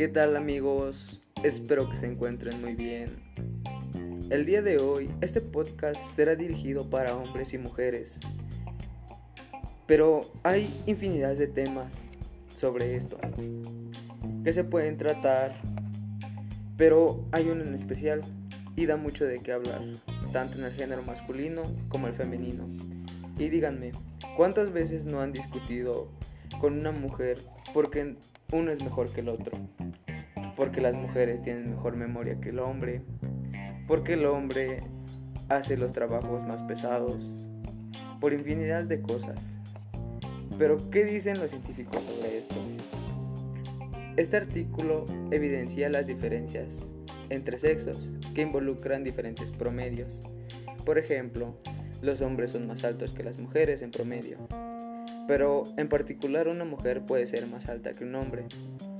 ¿Qué 0.00 0.08
tal 0.08 0.34
amigos? 0.34 1.20
Espero 1.42 1.90
que 1.90 1.96
se 1.98 2.06
encuentren 2.06 2.58
muy 2.62 2.74
bien. 2.74 3.10
El 4.30 4.46
día 4.46 4.62
de 4.62 4.78
hoy, 4.78 5.10
este 5.20 5.42
podcast 5.42 6.00
será 6.00 6.36
dirigido 6.36 6.88
para 6.88 7.14
hombres 7.14 7.52
y 7.52 7.58
mujeres. 7.58 8.18
Pero 9.86 10.22
hay 10.42 10.74
infinidad 10.86 11.36
de 11.36 11.48
temas 11.48 12.08
sobre 12.56 12.96
esto 12.96 13.18
que 14.42 14.54
se 14.54 14.64
pueden 14.64 14.96
tratar, 14.96 15.60
pero 16.78 17.22
hay 17.30 17.50
uno 17.50 17.62
en 17.62 17.74
especial 17.74 18.22
y 18.76 18.86
da 18.86 18.96
mucho 18.96 19.26
de 19.26 19.40
qué 19.40 19.52
hablar, 19.52 19.82
tanto 20.32 20.56
en 20.56 20.64
el 20.64 20.72
género 20.72 21.02
masculino 21.02 21.64
como 21.90 22.06
el 22.06 22.14
femenino. 22.14 22.64
Y 23.36 23.50
díganme, 23.50 23.92
¿cuántas 24.38 24.72
veces 24.72 25.04
no 25.04 25.20
han 25.20 25.32
discutido 25.32 26.08
con 26.58 26.78
una 26.78 26.90
mujer 26.90 27.38
porque 27.74 28.16
uno 28.52 28.70
es 28.72 28.82
mejor 28.82 29.10
que 29.10 29.20
el 29.20 29.28
otro? 29.28 29.58
Porque 30.56 30.80
las 30.80 30.94
mujeres 30.94 31.42
tienen 31.42 31.70
mejor 31.70 31.96
memoria 31.96 32.40
que 32.40 32.50
el 32.50 32.58
hombre, 32.58 33.02
porque 33.86 34.14
el 34.14 34.26
hombre 34.26 34.82
hace 35.48 35.76
los 35.76 35.92
trabajos 35.92 36.46
más 36.46 36.62
pesados, 36.62 37.46
por 38.20 38.32
infinidad 38.32 38.84
de 38.84 39.00
cosas. 39.00 39.56
Pero, 40.58 40.90
¿qué 40.90 41.04
dicen 41.04 41.40
los 41.40 41.50
científicos 41.50 42.02
sobre 42.02 42.38
esto? 42.38 42.54
Este 44.16 44.36
artículo 44.36 45.06
evidencia 45.30 45.88
las 45.88 46.06
diferencias 46.06 46.84
entre 47.30 47.56
sexos 47.56 47.98
que 48.34 48.42
involucran 48.42 49.04
diferentes 49.04 49.50
promedios. 49.52 50.08
Por 50.84 50.98
ejemplo, 50.98 51.54
los 52.02 52.20
hombres 52.20 52.50
son 52.50 52.66
más 52.66 52.84
altos 52.84 53.14
que 53.14 53.22
las 53.22 53.38
mujeres 53.38 53.82
en 53.82 53.90
promedio, 53.90 54.36
pero 55.30 55.62
en 55.76 55.86
particular 55.88 56.48
una 56.48 56.64
mujer 56.64 57.02
puede 57.02 57.24
ser 57.28 57.46
más 57.46 57.68
alta 57.68 57.92
que 57.92 58.02
un 58.02 58.16
hombre. 58.16 58.46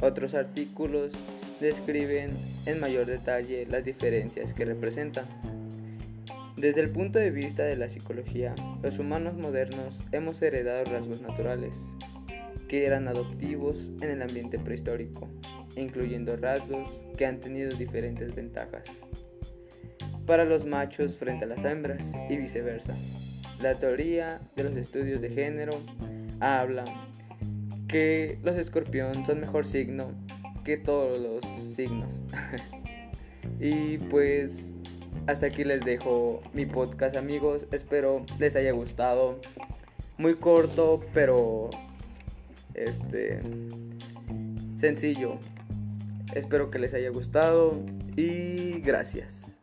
Otros 0.00 0.34
artículos 0.34 1.10
describen 1.60 2.30
en 2.64 2.78
mayor 2.78 3.06
detalle 3.06 3.66
las 3.66 3.84
diferencias 3.84 4.54
que 4.54 4.64
representan. 4.64 5.26
Desde 6.56 6.80
el 6.80 6.90
punto 6.90 7.18
de 7.18 7.32
vista 7.32 7.64
de 7.64 7.74
la 7.74 7.88
psicología, 7.88 8.54
los 8.84 9.00
humanos 9.00 9.34
modernos 9.34 10.00
hemos 10.12 10.40
heredado 10.42 10.84
rasgos 10.84 11.20
naturales 11.22 11.74
que 12.68 12.86
eran 12.86 13.08
adoptivos 13.08 13.90
en 14.00 14.10
el 14.10 14.22
ambiente 14.22 14.60
prehistórico, 14.60 15.28
incluyendo 15.74 16.36
rasgos 16.36 16.88
que 17.18 17.26
han 17.26 17.40
tenido 17.40 17.76
diferentes 17.76 18.32
ventajas 18.32 18.84
para 20.24 20.44
los 20.44 20.66
machos 20.66 21.16
frente 21.16 21.46
a 21.46 21.48
las 21.48 21.64
hembras 21.64 22.04
y 22.30 22.36
viceversa. 22.36 22.94
La 23.62 23.76
teoría 23.76 24.40
de 24.56 24.64
los 24.64 24.76
estudios 24.76 25.20
de 25.20 25.30
género 25.30 25.80
habla 26.40 26.84
que 27.86 28.40
los 28.42 28.56
escorpión 28.56 29.24
son 29.24 29.38
mejor 29.38 29.66
signo 29.66 30.10
que 30.64 30.76
todos 30.76 31.20
los 31.20 31.46
signos. 31.46 32.22
y 33.60 33.98
pues 33.98 34.74
hasta 35.28 35.46
aquí 35.46 35.62
les 35.62 35.84
dejo 35.84 36.42
mi 36.52 36.66
podcast 36.66 37.16
amigos, 37.16 37.68
espero 37.70 38.26
les 38.40 38.56
haya 38.56 38.72
gustado. 38.72 39.38
Muy 40.18 40.34
corto, 40.34 41.00
pero 41.14 41.70
este 42.74 43.40
sencillo. 44.76 45.38
Espero 46.34 46.68
que 46.68 46.80
les 46.80 46.94
haya 46.94 47.10
gustado 47.10 47.80
y 48.16 48.80
gracias. 48.80 49.54